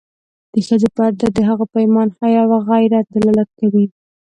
د 0.53 0.55
ښځو 0.67 0.89
پرده 0.95 1.27
د 1.33 1.37
هغوی 1.47 1.67
په 1.73 1.77
ایمان، 1.85 2.09
حیا 2.17 2.41
او 2.47 2.53
غیرت 2.69 3.05
دلالت 3.15 3.49
کوي. 3.59 3.85